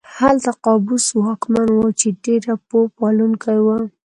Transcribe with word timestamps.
هلته 0.17 0.51
قابوس 0.65 1.05
واکمن 1.21 1.67
و 1.75 1.79
چې 1.99 2.07
ډېر 2.23 2.43
پوه 2.67 2.85
پالونکی 2.97 3.57
و. 3.61 3.67